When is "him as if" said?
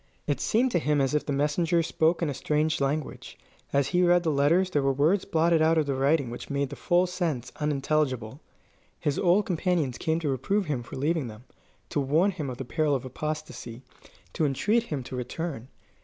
0.79-1.27